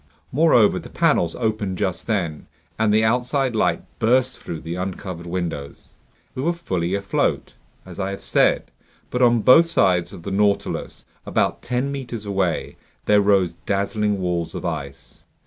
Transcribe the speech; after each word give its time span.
Moreover, 0.31 0.79
the 0.79 0.89
panels 0.89 1.35
opened 1.35 1.77
just 1.77 2.07
then, 2.07 2.47
and 2.79 2.91
the 2.91 3.03
outside 3.03 3.55
light 3.55 3.83
burst 3.99 4.39
through 4.39 4.61
the 4.61 4.73
uncovered 4.73 5.27
windows. 5.27 5.89
We 6.33 6.41
were 6.41 6.53
fully 6.53 6.95
afloat, 6.95 7.53
as 7.85 7.99
I 7.99 8.09
have 8.09 8.23
said; 8.23 8.71
but 9.11 9.21
on 9.21 9.41
both 9.41 9.67
sides 9.67 10.11
of 10.11 10.23
the 10.23 10.31
Nautilus, 10.31 11.05
about 11.23 11.61
ten 11.61 11.91
meters 11.91 12.25
away, 12.25 12.77
there 13.05 13.21
rose 13.21 13.53
dazzling 13.67 14.19
walls 14.19 14.55
of 14.55 14.65
ice. 14.65 15.23